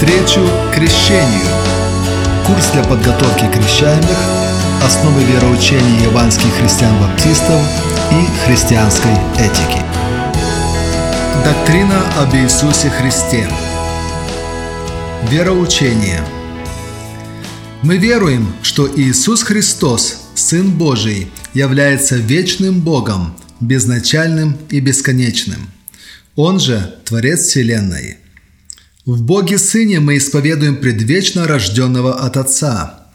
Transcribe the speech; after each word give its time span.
Навстречу 0.00 0.48
крещению. 0.74 1.46
Курс 2.46 2.70
для 2.72 2.82
подготовки 2.84 3.44
крещаемых, 3.52 4.16
основы 4.82 5.22
вероучения 5.24 6.04
яванских 6.04 6.50
христиан-баптистов 6.54 7.60
и 8.10 8.46
христианской 8.46 9.12
этики. 9.36 9.82
Доктрина 11.44 12.00
об 12.18 12.34
Иисусе 12.34 12.88
Христе. 12.88 13.46
Вероучение. 15.28 16.22
Мы 17.82 17.98
веруем, 17.98 18.54
что 18.62 18.88
Иисус 18.96 19.42
Христос, 19.42 20.30
Сын 20.34 20.70
Божий, 20.70 21.30
является 21.52 22.16
вечным 22.16 22.80
Богом, 22.80 23.36
безначальным 23.60 24.56
и 24.70 24.80
бесконечным. 24.80 25.68
Он 26.36 26.58
же 26.58 26.96
Творец 27.04 27.40
Вселенной. 27.40 28.16
В 29.10 29.22
Боге 29.22 29.58
Сыне 29.58 29.98
мы 29.98 30.18
исповедуем 30.18 30.76
предвечно 30.76 31.48
рожденного 31.48 32.24
от 32.24 32.36
Отца. 32.36 33.08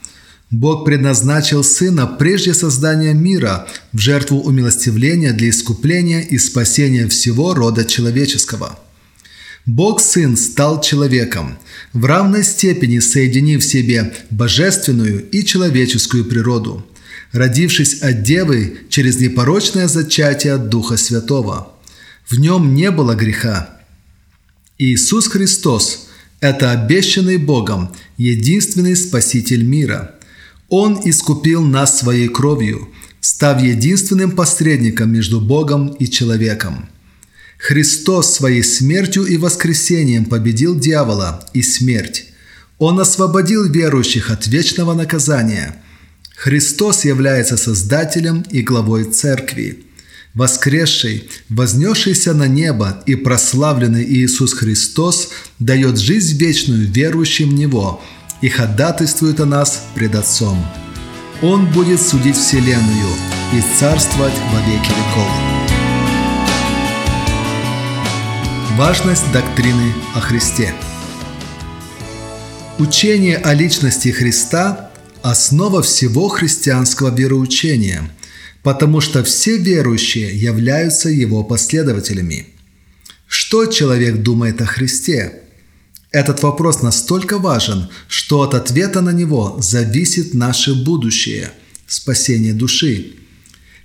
Бог 0.52 0.84
предназначил 0.84 1.64
Сына 1.64 2.06
прежде 2.06 2.54
создания 2.54 3.14
мира 3.14 3.66
в 3.94 4.00
жертву 4.00 4.42
умилостивления 4.42 5.32
для 5.32 5.50
искупления 5.52 6.20
и 6.20 6.38
спасения 6.38 7.08
всего 7.08 7.54
рода 7.54 7.86
человеческого. 7.86 8.78
Бог 9.66 10.02
Сын 10.02 10.36
стал 10.36 10.82
человеком, 10.82 11.58
в 11.94 12.04
равной 12.04 12.44
степени 12.44 13.00
соединив 13.00 13.62
в 13.62 13.66
себе 13.66 14.14
божественную 14.30 15.24
и 15.30 15.46
человеческую 15.46 16.26
природу, 16.26 16.86
родившись 17.32 18.02
от 18.02 18.22
Девы 18.22 18.80
через 18.90 19.22
непорочное 19.22 19.88
зачатие 19.88 20.58
Духа 20.58 20.98
Святого. 20.98 21.72
В 22.30 22.38
нем 22.38 22.74
не 22.74 22.92
было 22.92 23.16
греха– 23.16 23.70
Иисус 24.78 25.30
Христос– 25.30 26.08
это 26.42 26.72
обещанный 26.72 27.38
Богом, 27.38 27.96
единственный 28.18 28.98
Спаситель 28.98 29.64
мира. 29.64 30.16
Он 30.68 31.00
искупил 31.06 31.64
нас 31.64 31.98
своей 31.98 32.28
кровью, 32.28 32.90
став 33.22 33.62
единственным 33.62 34.32
посредником 34.32 35.14
между 35.14 35.40
Богом 35.40 35.94
и 35.94 36.10
человеком. 36.10 36.90
Христос 37.58 38.34
своей 38.34 38.64
смертью 38.64 39.26
и 39.26 39.38
воскресением 39.38 40.26
победил 40.26 40.78
дьявола 40.78 41.48
и 41.54 41.62
смерть. 41.62 42.26
Он 42.78 43.00
освободил 43.00 43.64
верующих 43.64 44.30
от 44.30 44.46
вечного 44.48 44.94
наказания. 44.94 45.82
Христос 46.36 47.06
является 47.06 47.56
Создателем 47.56 48.44
и 48.52 48.62
главой 48.62 49.06
Церкви 49.06 49.85
воскресший, 50.36 51.30
вознесшийся 51.50 52.34
на 52.34 52.48
небо 52.48 53.02
и 53.06 53.16
прославленный 53.16 54.04
Иисус 54.04 54.54
Христос 54.54 55.30
дает 55.60 55.98
жизнь 55.98 56.38
вечную 56.38 56.88
верующим 56.88 57.50
в 57.50 57.54
Него 57.54 58.02
и 58.42 58.50
ходатайствует 58.50 59.40
о 59.40 59.46
нас 59.46 59.86
пред 59.96 60.14
Отцом. 60.14 60.64
Он 61.42 61.66
будет 61.72 62.02
судить 62.02 62.36
Вселенную 62.36 63.10
и 63.54 63.80
царствовать 63.80 64.34
во 64.52 64.60
веки 64.60 64.90
веков. 64.90 65.32
Важность 68.78 69.32
доктрины 69.32 69.94
о 70.16 70.20
Христе 70.20 70.74
Учение 72.78 73.38
о 73.38 73.54
личности 73.54 74.10
Христа– 74.10 74.92
основа 75.24 75.82
всего 75.82 76.28
христианского 76.28 77.16
вероучения– 77.16 78.12
потому 78.66 79.00
что 79.00 79.24
все 79.24 79.58
верующие 79.58 80.36
являются 80.36 81.08
его 81.08 81.44
последователями. 81.44 82.48
Что 83.28 83.68
человек 83.68 84.24
думает 84.24 84.60
о 84.60 84.66
Христе? 84.66 85.44
Этот 86.12 86.42
вопрос 86.42 86.82
настолько 86.82 87.38
важен, 87.38 87.90
что 88.08 88.42
от 88.42 88.56
ответа 88.56 89.02
на 89.02 89.12
него 89.12 89.60
зависит 89.62 90.34
наше 90.34 90.74
будущее– 90.74 91.52
спасение 91.88 92.54
души. 92.54 93.14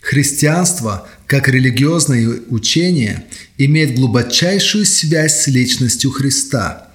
Христианство, 0.00 1.06
как 1.26 1.46
религиозное 1.46 2.40
учение, 2.48 3.26
имеет 3.58 3.96
глубочайшую 3.96 4.86
связь 4.86 5.42
с 5.42 5.46
личностью 5.48 6.10
Христа. 6.10 6.88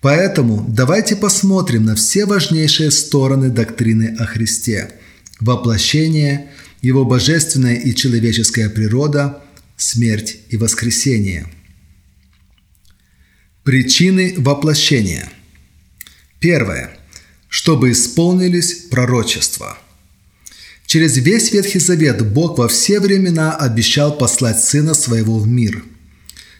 Поэтому 0.00 0.64
давайте 0.66 1.14
посмотрим 1.14 1.84
на 1.84 1.94
все 1.94 2.24
важнейшие 2.24 2.90
стороны 2.90 3.50
доктрины 3.50 4.16
о 4.18 4.24
Христе– 4.24 4.92
воплощение– 5.40 6.50
его 6.80 7.04
божественная 7.04 7.76
и 7.76 7.94
человеческая 7.94 8.70
природа, 8.70 9.42
смерть 9.76 10.38
и 10.50 10.56
воскресение. 10.56 11.46
Причины 13.64 14.34
воплощения. 14.38 15.30
Первое. 16.40 16.96
Чтобы 17.48 17.92
исполнились 17.92 18.74
пророчества. 18.90 19.78
Через 20.86 21.16
весь 21.16 21.52
Ветхий 21.52 21.80
Завет 21.80 22.26
Бог 22.32 22.58
во 22.58 22.68
все 22.68 23.00
времена 23.00 23.54
обещал 23.54 24.16
послать 24.16 24.62
Сына 24.62 24.94
Своего 24.94 25.38
в 25.38 25.46
мир. 25.46 25.84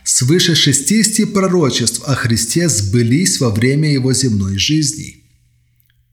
Свыше 0.05 0.55
60 0.55 1.33
пророчеств 1.33 2.03
о 2.07 2.15
Христе 2.15 2.69
сбылись 2.69 3.41
во 3.41 3.51
время 3.51 3.93
Его 3.93 4.13
земной 4.13 4.59
жизни. 4.59 5.25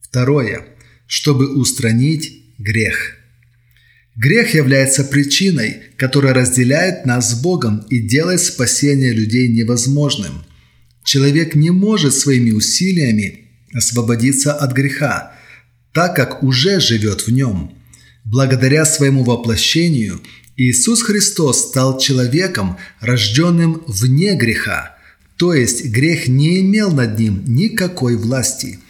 Второе. 0.02 0.66
Чтобы 1.06 1.54
устранить 1.54 2.42
грех– 2.58 3.16
Грех 4.16 4.54
является 4.54 5.04
причиной, 5.04 5.82
которая 5.98 6.32
разделяет 6.32 7.04
нас 7.04 7.32
с 7.32 7.40
Богом 7.42 7.84
и 7.90 7.98
делает 7.98 8.40
спасение 8.40 9.12
людей 9.12 9.48
невозможным. 9.48 10.44
Человек 11.04 11.54
не 11.54 11.70
может 11.70 12.14
своими 12.14 12.50
усилиями 12.50 13.50
освободиться 13.74 14.54
от 14.54 14.72
греха, 14.72 15.32
так 15.92 16.16
как 16.16 16.42
уже 16.42 16.80
живет 16.80 17.26
в 17.26 17.30
нем. 17.30 17.76
Благодаря 18.24 18.86
своему 18.86 19.22
воплощению 19.22 20.22
Иисус 20.56 21.02
Христос 21.02 21.68
стал 21.68 21.98
человеком, 21.98 22.78
рожденным 23.00 23.82
вне 23.86 24.34
греха, 24.34 24.96
то 25.36 25.52
есть 25.52 25.84
грех 25.84 26.26
не 26.26 26.60
имел 26.60 26.90
над 26.90 27.18
ним 27.18 27.44
никакой 27.46 28.16
власти– 28.16 28.78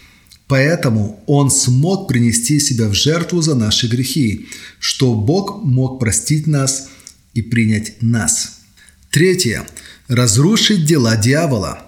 Поэтому 0.49 1.23
Он 1.27 1.51
смог 1.51 2.09
принести 2.09 2.61
себя 2.61 2.89
в 2.89 2.95
жертву 2.95 3.43
за 3.43 3.55
наши 3.55 3.89
грехи, 3.89 4.47
что 4.79 5.15
Бог 5.15 5.65
мог 5.65 5.99
простить 5.99 6.47
нас 6.47 6.89
и 7.35 7.43
принять 7.43 8.01
нас. 8.01 8.61
Третье. 9.11 9.67
Разрушить 10.09 10.85
дела 10.85 11.17
дьявола. 11.17 11.83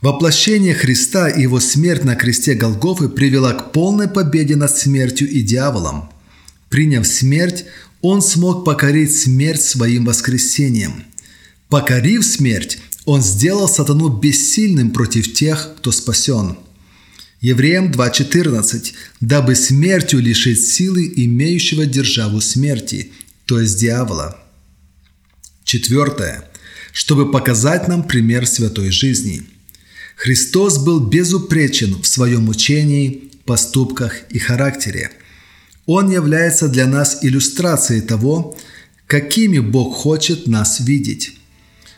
Воплощение 0.00 0.74
Христа 0.74 1.28
и 1.28 1.42
его 1.42 1.60
смерть 1.60 2.04
на 2.04 2.14
кресте 2.14 2.54
Голгофы 2.54 3.08
привела 3.08 3.52
к 3.52 3.72
полной 3.72 4.08
победе 4.08 4.54
над 4.56 4.76
смертью 4.76 5.28
и 5.28 5.42
дьяволом. 5.42 6.10
Приняв 6.68 7.06
смерть, 7.06 7.64
он 8.00 8.22
смог 8.22 8.64
покорить 8.64 9.16
смерть 9.16 9.62
своим 9.62 10.04
воскресением. 10.04 11.04
Покорив 11.68 12.24
смерть, 12.24 12.78
он 13.04 13.22
сделал 13.22 13.68
сатану 13.68 14.08
бессильным 14.08 14.90
против 14.90 15.32
тех, 15.32 15.74
кто 15.76 15.90
спасен– 15.90 16.56
Евреям 17.42 17.90
2.14. 17.90 18.94
«Дабы 19.20 19.56
смертью 19.56 20.20
лишить 20.20 20.64
силы 20.64 21.12
имеющего 21.16 21.86
державу 21.86 22.40
смерти, 22.40 23.10
то 23.46 23.58
есть 23.60 23.78
дьявола». 23.80 24.38
Четвертое. 25.64 26.48
Чтобы 26.92 27.32
показать 27.32 27.88
нам 27.88 28.04
пример 28.04 28.46
святой 28.46 28.92
жизни. 28.92 29.42
Христос 30.14 30.78
был 30.78 31.00
безупречен 31.00 32.00
в 32.00 32.06
своем 32.06 32.48
учении, 32.48 33.30
поступках 33.44 34.20
и 34.30 34.38
характере. 34.38 35.10
Он 35.86 36.12
является 36.12 36.68
для 36.68 36.86
нас 36.86 37.18
иллюстрацией 37.22 38.02
того, 38.02 38.56
какими 39.08 39.58
Бог 39.58 39.96
хочет 39.96 40.46
нас 40.46 40.78
видеть. 40.78 41.32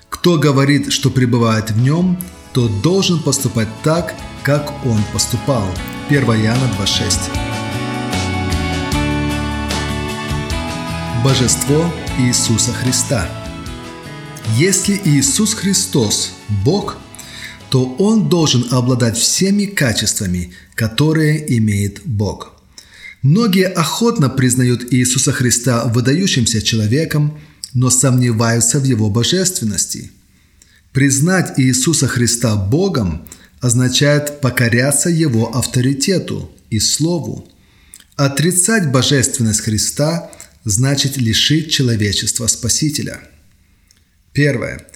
Кто 0.08 0.38
говорит, 0.38 0.90
что 0.90 1.10
пребывает 1.10 1.70
в 1.70 1.78
нем, 1.82 2.18
тот 2.54 2.80
должен 2.80 3.22
поступать 3.22 3.68
так, 3.82 4.14
как 4.44 4.84
он 4.84 5.02
поступал. 5.12 5.66
1 6.10 6.22
Иоанна 6.22 6.70
2.6 6.78 7.30
Божество 11.24 11.90
Иисуса 12.18 12.72
Христа 12.72 13.26
Если 14.58 15.00
Иисус 15.06 15.54
Христос– 15.54 16.32
Бог, 16.62 16.98
то 17.70 17.96
Он 17.98 18.28
должен 18.28 18.66
обладать 18.70 19.16
всеми 19.16 19.64
качествами, 19.64 20.52
которые 20.74 21.56
имеет 21.58 22.02
Бог. 22.04 22.52
Многие 23.22 23.68
охотно 23.68 24.28
признают 24.28 24.92
Иисуса 24.92 25.32
Христа 25.32 25.86
выдающимся 25.86 26.60
человеком, 26.60 27.38
но 27.72 27.88
сомневаются 27.88 28.78
в 28.78 28.84
Его 28.84 29.08
божественности. 29.08 30.10
Признать 30.92 31.58
Иисуса 31.58 32.08
Христа 32.08 32.56
Богом– 32.56 33.26
означает 33.64 34.42
покоряться 34.42 35.08
Его 35.08 35.56
авторитету 35.56 36.52
и 36.68 36.78
Слову. 36.78 37.48
Отрицать 38.14 38.92
божественность 38.92 39.62
Христа 39.62 40.30
значит 40.64 41.16
лишить 41.16 41.70
человечества 41.72 42.46
Спасителя. 42.46 43.20
Первое. 44.34 44.86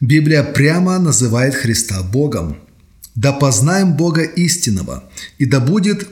Библия 0.00 0.44
прямо 0.44 1.00
называет 1.00 1.56
Христа 1.56 2.04
Богом. 2.04 2.60
Да 3.16 3.32
познаем 3.32 3.96
Бога 3.96 4.22
истинного, 4.22 5.10
и 5.38 5.44
да 5.44 5.58
будет 5.58 6.06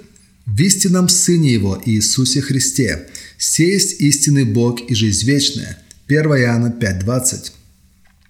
в 0.45 0.61
истинном 0.61 1.09
Сыне 1.09 1.53
Его 1.53 1.81
Иисусе 1.87 2.41
Христе. 2.41 3.07
Сесть 3.39 4.01
истинный 4.01 4.45
Бог 4.45 4.81
и 4.91 4.95
жизнь 4.97 5.25
вечная. 5.25 5.79
1 6.09 6.25
Иоанна 6.25 6.75
5.20. 6.81 7.53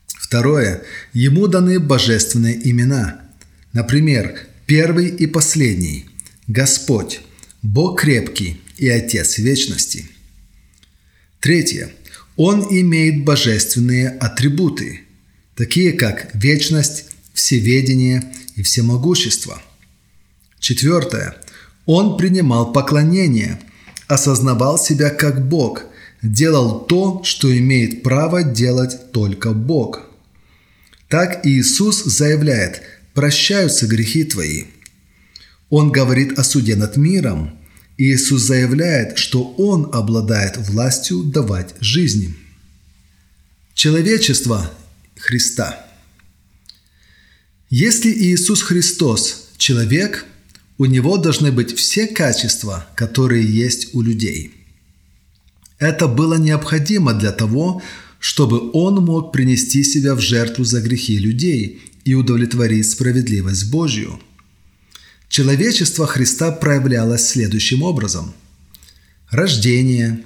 Второе. 0.07 0.83
Ему 1.15 1.47
даны 1.47 1.81
божественные 1.81 2.61
имена. 2.69 3.26
Например, 3.77 4.41
первый 4.65 5.09
и 5.09 5.27
последний– 5.27 6.07
Господь, 6.47 7.21
Бог 7.61 8.01
крепкий 8.01 8.59
и 8.79 8.89
Отец 8.89 9.37
вечности. 9.37 10.07
Третье. 11.41 11.93
Он 12.37 12.67
имеет 12.71 13.23
божественные 13.23 14.09
атрибуты, 14.09 15.03
такие 15.55 15.93
как 15.93 16.35
вечность, 16.35 17.05
всеведение 17.35 18.25
и 18.55 18.63
всемогущество. 18.63 19.61
Четвертое. 20.59 21.37
Он 21.85 22.17
принимал 22.17 22.73
поклонение, 22.73 23.61
осознавал 24.09 24.79
себя 24.79 25.11
как 25.11 25.47
Бог, 25.47 25.85
делал 26.23 26.81
то, 26.87 27.23
что 27.25 27.55
имеет 27.55 28.03
право 28.03 28.43
делать 28.43 29.13
только 29.13 29.53
Бог. 29.53 30.01
Так 31.11 31.45
Иисус 31.45 32.05
заявляет 32.05 32.81
«прощаются 33.17 33.89
грехи 33.89 34.23
твои». 34.23 34.67
Он 35.69 35.91
говорит 35.91 36.39
о 36.39 36.45
суде 36.45 36.77
над 36.77 36.97
миром. 36.97 37.59
Иисус 37.99 38.43
заявляет, 38.43 39.19
что 39.19 39.53
Он 39.59 39.91
обладает 39.93 40.57
властью 40.57 41.25
давать 41.25 41.75
жизни. 41.81 42.37
Человечество 43.75 44.71
Христа. 45.17 45.85
Если 47.69 48.13
Иисус 48.13 48.63
Христос– 48.63 49.49
человек– 49.57 50.25
у 50.79 50.85
него 50.85 51.17
должны 51.17 51.53
быть 51.53 51.77
все 51.77 52.07
качества, 52.07 52.87
которые 52.95 53.45
есть 53.45 53.95
у 53.95 54.03
людей. 54.03 54.53
Это 55.79 56.07
было 56.07 56.35
необходимо 56.35 57.15
для 57.15 57.33
того, 57.33 57.83
чтобы 58.19 58.71
он 58.73 59.05
мог 59.05 59.33
принести 59.33 59.85
себя 59.85 60.15
в 60.15 60.21
жертву 60.21 60.65
за 60.65 60.81
грехи 60.81 61.19
людей 61.19 61.83
и 62.07 62.15
удовлетворить 62.15 62.91
справедливость 62.91 63.71
Божью. 63.71 64.19
Человечество 65.29 66.07
Христа 66.07 66.53
проявлялось 66.53 67.29
следующим 67.29 67.83
образом. 67.83 68.33
Рождение. 69.31 70.23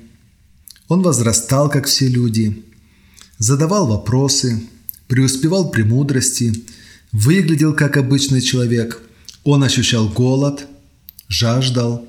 Он 0.86 1.02
возрастал, 1.02 1.68
как 1.68 1.86
все 1.86 2.06
люди, 2.06 2.64
задавал 3.38 3.86
вопросы, 3.88 4.62
преуспевал 5.08 5.64
в 5.64 5.70
премудрости, 5.72 6.64
выглядел 7.10 7.74
как 7.74 7.96
обычный 7.96 8.40
человек– 8.40 9.02
он 9.44 9.64
ощущал 9.64 10.08
голод, 10.08 10.66
жаждал, 11.28 12.06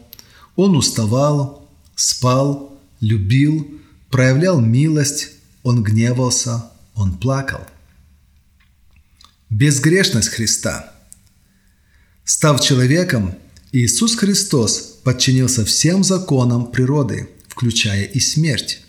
он 0.55 0.75
уставал, 0.75 1.67
спал, 1.95 2.77
любил, 2.99 3.67
проявлял 4.09 4.59
милость, 4.59 5.29
он 5.63 5.83
гневался, 5.83 6.65
он 6.93 7.17
плакал. 7.17 7.61
Безгрешность 9.51 10.29
Христа. 10.29 10.93
Став 12.23 12.61
человеком, 12.61 13.35
Иисус 13.73 14.15
Христос 14.15 15.01
подчинился 15.03 15.65
всем 15.65 16.05
законам 16.05 16.71
природы, 16.71 17.27
включая 17.49 18.05
и 18.05 18.21
смерть. 18.21 18.79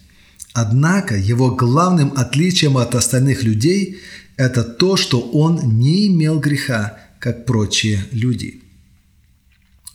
Однако 0.52 1.16
его 1.16 1.50
главным 1.50 2.12
отличием 2.16 2.78
от 2.78 2.94
остальных 2.94 3.42
людей– 3.42 3.98
это 4.36 4.62
то, 4.62 4.96
что 4.96 5.20
он 5.20 5.80
не 5.80 6.06
имел 6.06 6.38
греха 6.38 6.96
как 7.18 7.44
прочие 7.44 8.06
люди. 8.12 8.62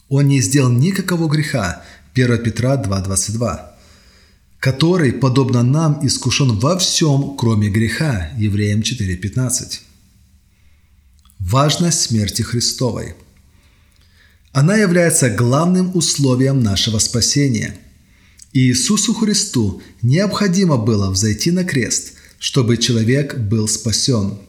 Он 0.10 0.28
не 0.28 0.42
сделал 0.42 0.70
никакого 0.70 1.30
греха, 1.30 1.82
1 2.14 2.44
Петра 2.44 2.76
2.22, 2.76 3.62
который, 4.60 5.14
подобно 5.14 5.64
нам, 5.64 6.06
искушен 6.06 6.60
во 6.60 6.78
всем, 6.78 7.38
кроме 7.38 7.70
греха, 7.70 8.32
Евреям 8.38 8.82
4.15. 8.82 9.87
Важность 11.40 12.02
смерти 12.02 12.42
Христовой. 12.42 13.16
Она 14.52 14.76
является 14.76 15.30
главным 15.30 15.96
условием 15.96 16.62
нашего 16.62 17.00
спасения. 17.00 17.76
Иисусу 18.54 19.14
Христу 19.14 19.82
необходимо 20.02 20.78
было 20.78 21.12
взойти 21.12 21.52
на 21.52 21.64
крест, 21.64 22.14
чтобы 22.40 22.78
человек 22.78 23.38
был 23.38 23.68
спасен– 23.68 24.40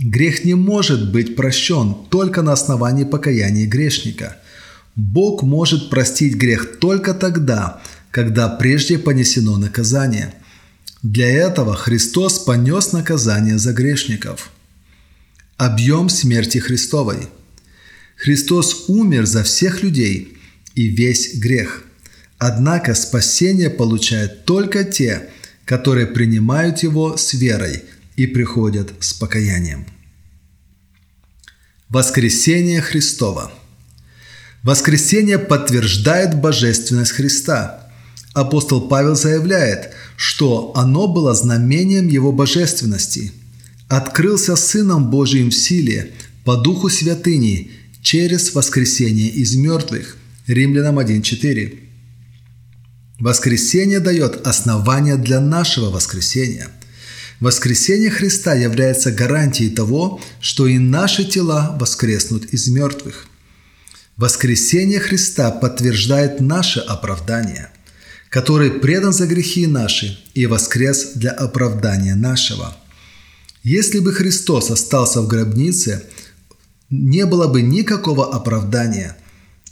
Грех 0.00 0.46
не 0.46 0.54
может 0.54 1.12
быть 1.12 1.36
прощен 1.36 1.94
только 2.08 2.40
на 2.40 2.52
основании 2.52 3.04
покаяния 3.04 3.66
грешника. 3.66 4.38
Бог 4.96 5.42
может 5.42 5.90
простить 5.90 6.36
грех 6.36 6.78
только 6.78 7.12
тогда, 7.12 7.82
когда 8.10 8.48
прежде 8.48 8.98
понесено 8.98 9.58
наказание. 9.58 10.34
Для 11.02 11.28
этого 11.28 11.76
Христос 11.76 12.38
понес 12.38 12.92
наказание 12.92 13.58
за 13.58 13.74
грешников. 13.74 14.50
Объем 15.60 16.08
смерти 16.08 16.58
Христовой. 16.58 17.28
Христос 18.16 18.84
умер 18.88 19.26
за 19.26 19.42
всех 19.42 19.82
людей 19.82 20.38
и 20.74 20.88
весь 20.88 21.36
грех. 21.36 21.84
Однако 22.38 22.94
спасение 22.94 23.70
получают 23.70 24.44
только 24.44 24.84
те, 24.84 25.28
которые 25.64 26.06
принимают 26.06 26.82
его 26.82 27.16
с 27.16 27.34
верой– 27.34 27.84
и 28.20 28.26
приходят 28.26 28.92
с 29.00 29.14
покаянием. 29.14 29.86
Воскресение 31.88 32.82
Христова. 32.82 33.50
Воскресение 34.62 35.38
подтверждает 35.38 36.38
божественность 36.38 37.12
Христа. 37.12 37.90
Апостол 38.34 38.88
Павел 38.88 39.16
заявляет, 39.16 39.94
что 40.16 40.72
оно 40.76 41.08
было 41.08 41.32
знамением 41.34 42.08
Его 42.08 42.30
божественности. 42.30 43.32
Открылся 43.90 44.56
Сыном 44.56 45.10
Божиим 45.10 45.50
в 45.50 45.54
силе, 45.54 46.12
по 46.44 46.56
Духу 46.56 46.88
Святыни, 46.88 47.72
через 48.00 48.54
воскресение 48.54 49.28
из 49.28 49.54
мертвых. 49.56 50.16
Римлянам 50.46 50.98
1.4. 50.98 51.78
Воскресение 53.18 54.00
дает 54.00 54.46
основание 54.46 55.16
для 55.16 55.40
нашего 55.40 55.90
воскресения– 55.90 56.68
Воскресение 57.40 58.10
Христа 58.10 58.54
является 58.54 59.10
гарантией 59.10 59.70
того, 59.70 60.20
что 60.40 60.66
и 60.66 60.76
наши 60.78 61.24
тела 61.24 61.74
воскреснут 61.80 62.44
из 62.52 62.68
мертвых. 62.68 63.26
Воскресение 64.18 65.00
Христа 65.00 65.50
подтверждает 65.50 66.42
наше 66.42 66.80
оправдание, 66.80 67.70
который 68.28 68.70
предан 68.70 69.14
за 69.14 69.26
грехи 69.26 69.66
наши 69.66 70.18
и 70.34 70.44
воскрес 70.44 71.12
для 71.14 71.30
оправдания 71.30 72.14
нашего. 72.14 72.76
Если 73.62 74.00
бы 74.00 74.12
Христос 74.12 74.70
остался 74.70 75.20
в 75.20 75.28
гробнице, 75.28 76.04
не 76.88 77.26
было 77.26 77.46
бы 77.46 77.62
никакого 77.62 78.34
оправдания. 78.34 79.16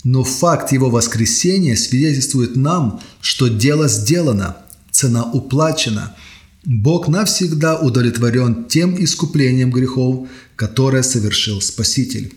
Но 0.04 0.24
факт 0.24 0.72
Его 0.72 0.90
воскресения 0.90 1.76
свидетельствует 1.76 2.56
нам, 2.56 3.00
что 3.20 3.48
дело 3.48 3.88
сделано, 3.88 4.56
цена 4.90 5.24
уплачена– 5.32 6.14
Бог 6.64 7.08
навсегда 7.08 7.78
удовлетворен 7.78 8.64
тем 8.64 9.02
искуплением 9.02 9.70
грехов, 9.70 10.28
которое 10.54 11.02
совершил 11.02 11.62
Спаситель. 11.62 12.34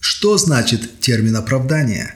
Что 0.00 0.36
значит 0.36 1.00
термин 1.00 1.36
оправдание? 1.36 2.14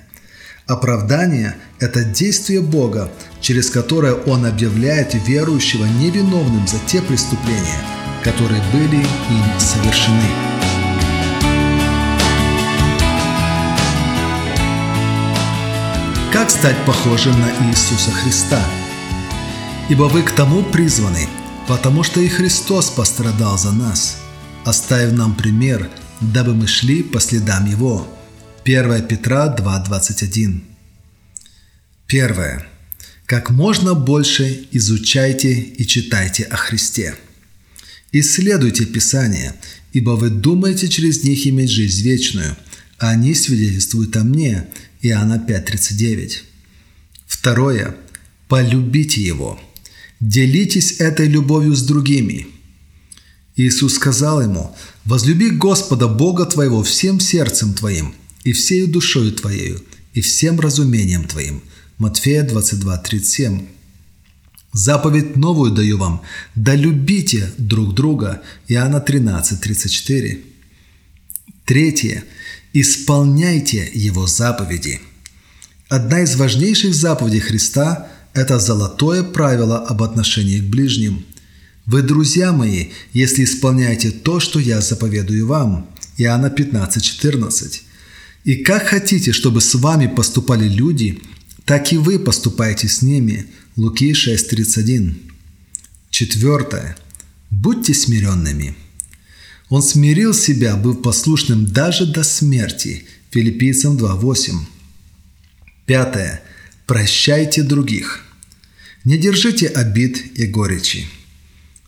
Оправдание– 0.66 1.56
это 1.78 2.04
действие 2.04 2.60
Бога, 2.60 3.10
через 3.40 3.70
которое 3.70 4.12
Он 4.12 4.44
объявляет 4.44 5.14
верующего 5.26 5.86
невиновным 5.86 6.68
за 6.68 6.78
те 6.86 7.00
преступления, 7.00 7.80
которые 8.22 8.62
были 8.72 8.96
им 8.96 9.60
совершены. 9.60 10.30
Как 16.32 16.50
стать 16.50 16.76
похожим 16.86 17.34
на 17.40 17.68
Иисуса 17.68 18.10
Христа– 18.10 18.62
Ибо 19.90 20.04
вы 20.04 20.22
к 20.22 20.30
тому 20.30 20.62
призваны, 20.62 21.28
потому 21.66 22.04
что 22.04 22.20
и 22.20 22.28
Христос 22.28 22.90
пострадал 22.90 23.58
за 23.58 23.72
нас, 23.72 24.18
оставив 24.64 25.14
нам 25.14 25.34
пример, 25.34 25.90
дабы 26.20 26.54
мы 26.54 26.68
шли 26.68 27.02
по 27.02 27.18
следам 27.18 27.66
Его. 27.66 28.06
1 28.64 29.08
Петра 29.08 29.52
2.21 29.52 30.60
Первое. 32.06 32.68
Как 33.26 33.50
можно 33.50 33.94
больше 33.94 34.68
изучайте 34.70 35.54
и 35.54 35.84
читайте 35.84 36.44
о 36.44 36.56
Христе. 36.56 37.16
Исследуйте 38.12 38.86
Писание, 38.86 39.54
ибо 39.92 40.10
вы 40.10 40.30
думаете 40.30 40.88
через 40.88 41.22
них 41.22 41.46
иметь 41.46 41.70
жизнь 41.70 42.02
вечную, 42.02 42.56
а 42.98 43.10
они 43.10 43.34
свидетельствуют 43.34 44.16
о 44.16 44.24
мне. 44.24 44.66
Иоанна 45.02 45.42
5.39 45.46 46.42
Второе. 47.26 47.96
Полюбите 48.48 49.22
Его– 49.22 49.60
Делитесь 50.20 51.00
этой 51.00 51.28
любовью 51.28 51.74
с 51.74 51.82
другими. 51.82 52.46
Иисус 53.56 53.94
сказал 53.94 54.42
ему, 54.42 54.76
«Возлюби 55.06 55.48
Господа 55.48 56.08
Бога 56.08 56.44
твоего 56.44 56.82
всем 56.82 57.20
сердцем 57.20 57.72
твоим, 57.72 58.14
и 58.44 58.52
всею 58.52 58.88
душою 58.88 59.32
твоею, 59.32 59.82
и 60.12 60.20
всем 60.20 60.60
разумением 60.60 61.26
твоим». 61.26 61.62
Матфея 61.96 62.42
22, 62.42 62.98
37. 62.98 63.66
Заповедь 64.80 65.36
новую 65.36 65.72
даю 65.72 65.98
вам, 65.98 66.22
да 66.54 66.74
любите 66.74 67.52
друг 67.58 67.94
друга. 67.94 68.40
Иоанна 68.66 69.00
13, 69.00 69.60
34. 69.60 70.40
Третье. 71.66 72.24
Исполняйте 72.72 73.90
Его 73.92 74.26
заповеди. 74.26 75.00
Одна 75.90 76.20
из 76.22 76.34
важнейших 76.36 76.94
заповедей 76.94 77.40
Христа– 77.40 78.08
это 78.32 78.58
золотое 78.58 79.22
правило 79.22 79.78
об 79.78 80.02
отношении 80.02 80.60
к 80.60 80.70
ближним. 80.70 81.26
Вы, 81.84 82.00
друзья 82.00 82.52
мои, 82.52 82.86
если 83.12 83.44
исполняете 83.44 84.10
то, 84.10 84.40
что 84.40 84.58
я 84.60 84.80
заповедую 84.80 85.46
вам. 85.46 85.90
Иоанна 86.16 86.48
15, 86.48 87.04
14. 87.04 87.82
И 88.44 88.54
как 88.54 88.86
хотите, 88.86 89.32
чтобы 89.32 89.60
с 89.60 89.74
вами 89.74 90.06
поступали 90.06 90.66
люди, 90.66 91.20
так 91.66 91.92
и 91.92 91.98
вы 91.98 92.18
поступайте 92.18 92.88
с 92.88 93.02
ними– 93.02 93.44
Луки 93.80 94.12
6.31. 94.12 95.14
Четвертое. 96.10 96.98
Будьте 97.50 97.94
смиренными. 97.94 98.74
Он 99.70 99.82
смирил 99.82 100.34
себя, 100.34 100.76
быв 100.76 101.00
послушным 101.00 101.64
даже 101.64 102.04
до 102.04 102.22
смерти. 102.22 103.06
Филиппийцам 103.30 103.96
2.8. 103.96 104.52
Пятое. 105.86 106.42
Прощайте 106.84 107.62
других. 107.62 108.22
Не 109.04 109.16
держите 109.16 109.68
обид 109.68 110.38
и 110.38 110.44
горечи. 110.44 111.06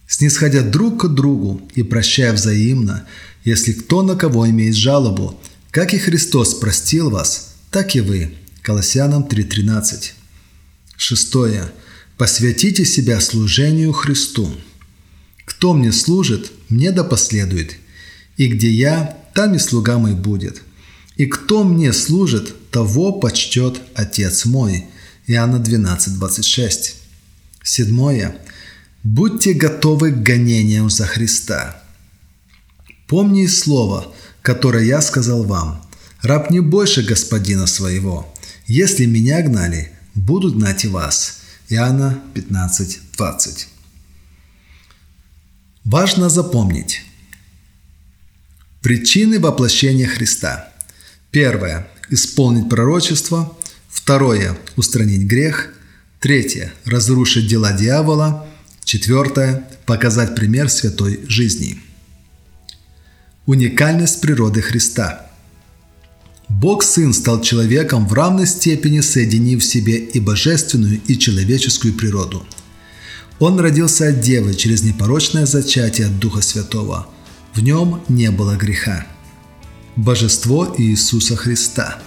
Снисходя 0.07 0.63
друг 0.63 1.03
к 1.03 1.09
другу 1.09 1.61
и 1.75 1.83
прощая 1.83 2.33
взаимно, 2.33 3.07
если 3.45 3.75
кто 3.75 4.03
на 4.03 4.17
кого 4.17 4.49
имеет 4.49 4.77
жалобу, 4.77 5.39
как 5.71 5.93
и 5.93 5.99
Христос 5.99 6.55
простил 6.55 7.11
вас, 7.11 7.57
так 7.71 7.95
и 7.95 8.01
вы. 8.01 8.33
Колоссянам 8.63 9.25
3.13. 9.25 10.22
Шестое. 11.05 11.73
Посвятите 12.17 12.85
себя 12.85 13.21
служению 13.21 13.93
Христу. 13.93 14.49
Кто 15.45 15.75
мне 15.75 15.91
служит, 15.91 16.53
мне 16.69 16.93
да 16.93 17.03
последует. 17.03 17.75
И 18.37 18.47
где 18.47 18.71
я, 18.71 19.19
там 19.35 19.53
и 19.57 19.59
слуга 19.59 19.99
мой 19.99 20.15
будет. 20.15 20.63
И 21.17 21.27
кто 21.27 21.65
мне 21.65 21.93
служит, 21.93 22.71
того 22.71 23.15
почтет 23.15 23.81
Отец 23.97 24.45
мой. 24.45 24.87
Иоанна 25.27 25.59
12, 25.59 26.15
26. 26.21 26.95
Седьмое. 27.65 28.37
Будьте 29.03 29.55
готовы 29.55 30.13
к 30.13 30.23
гонениям 30.23 30.89
за 30.89 31.07
Христа. 31.07 31.83
Помни 33.09 33.47
слово, 33.47 34.15
которое 34.41 34.85
я 34.85 35.01
сказал 35.03 35.43
вам. 35.43 35.85
Раб 36.23 36.53
не 36.53 36.61
больше 36.61 37.03
господина 37.03 37.67
своего. 37.67 38.33
Если 38.69 39.05
меня 39.07 39.43
гнали, 39.43 39.91
будут 40.15 40.57
гнать 40.57 40.85
и 40.85 40.89
вас. 40.89 41.41
Иоанна 41.69 42.21
15:20. 42.35 43.69
Важно 45.85 46.29
запомнить 46.29 47.03
причины 48.83 49.41
воплощения 49.41 50.07
Христа. 50.07 50.69
Первое– 51.31 51.89
исполнить 52.11 52.69
пророчество. 52.69 53.57
Второе– 53.89 54.59
устранить 54.77 55.27
грех. 55.27 55.75
Третье– 56.21 56.73
разрушить 56.85 57.49
дела 57.49 57.73
дьявола. 57.73 58.47
Четвертое– 58.85 59.69
показать 59.87 60.35
пример 60.35 60.69
святой 60.69 61.25
жизни. 61.29 61.81
Уникальность 63.47 64.21
природы 64.21 64.63
Христа– 64.63 65.27
Бог 66.61 66.83
Сын 66.83 67.15
стал 67.15 67.41
человеком 67.41 68.07
в 68.07 68.13
равной 68.13 68.47
степени, 68.47 69.01
соединив 69.01 69.63
в 69.63 69.65
себе 69.65 69.97
и 69.97 70.21
божественную, 70.21 71.01
и 71.07 71.19
человеческую 71.19 71.95
природу. 71.95 72.45
Он 73.39 73.59
родился 73.59 74.09
от 74.09 74.21
Девы 74.21 74.55
через 74.55 74.83
непорочное 74.83 75.47
зачатие 75.47 76.09
от 76.09 76.19
Духа 76.19 76.43
Святого. 76.43 77.07
В 77.55 77.63
нем 77.63 78.03
не 78.09 78.31
было 78.31 78.57
греха. 78.57 79.07
Божество 79.97 80.75
Иисуса 80.77 81.37
Христа. 81.37 81.99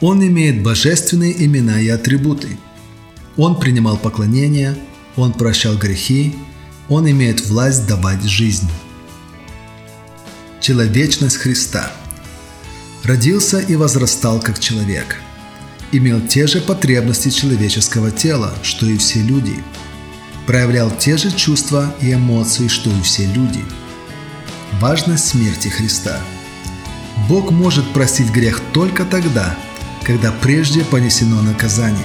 Он 0.00 0.24
имеет 0.24 0.62
божественные 0.62 1.44
имена 1.44 1.80
и 1.80 1.88
атрибуты. 1.88 2.56
Он 3.36 3.58
принимал 3.58 3.96
поклонение, 3.96 4.76
Он 5.16 5.32
прощал 5.32 5.76
грехи, 5.76 6.34
Он 6.88 7.10
имеет 7.10 7.46
власть 7.48 7.88
давать 7.88 8.22
жизнь. 8.22 8.70
Человечность 10.60 11.38
Христа– 11.38 11.92
родился 13.04 13.60
и 13.60 13.76
возрастал 13.76 14.40
как 14.40 14.58
человек. 14.58 15.20
Имел 15.92 16.20
те 16.26 16.46
же 16.46 16.60
потребности 16.60 17.30
человеческого 17.30 18.10
тела, 18.10 18.52
что 18.62 18.86
и 18.86 18.96
все 18.96 19.20
люди. 19.20 19.62
Проявлял 20.46 20.90
те 20.90 21.16
же 21.16 21.30
чувства 21.30 21.94
и 22.00 22.12
эмоции, 22.12 22.68
что 22.68 22.90
и 22.90 23.02
все 23.02 23.26
люди. 23.26 23.64
Важность 24.80 25.28
смерти 25.28 25.68
Христа. 25.68 26.18
Бог 27.28 27.50
может 27.50 27.92
простить 27.92 28.30
грех 28.30 28.60
только 28.72 29.04
тогда, 29.04 29.56
когда 30.02 30.32
прежде 30.32 30.84
понесено 30.84 31.40
наказание. 31.42 32.02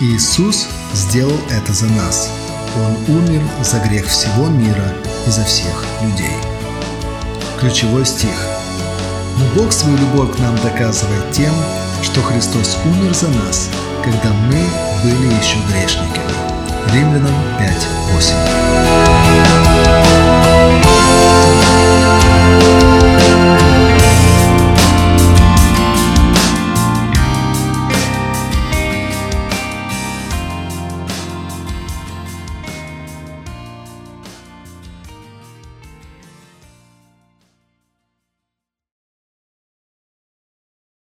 Иисус 0.00 0.68
сделал 0.94 1.40
это 1.50 1.72
за 1.72 1.86
нас. 1.86 2.30
Он 2.76 3.16
умер 3.16 3.42
за 3.64 3.78
грех 3.80 4.06
всего 4.06 4.48
мира 4.48 4.94
и 5.26 5.30
за 5.30 5.44
всех 5.44 5.84
людей. 6.02 6.36
Ключевой 7.58 8.04
стих– 8.04 8.36
но 9.38 9.62
Бог 9.62 9.72
свою 9.72 9.96
любовь 9.96 10.36
к 10.36 10.38
нам 10.38 10.56
доказывает 10.56 11.30
тем, 11.32 11.52
что 12.02 12.20
Христос 12.22 12.76
умер 12.84 13.14
за 13.14 13.28
нас, 13.28 13.70
когда 14.04 14.30
мы 14.30 14.64
были 15.02 15.34
еще 15.34 15.56
грешниками. 15.68 16.32
Римлянам 16.92 17.34
5.8 17.58 19.07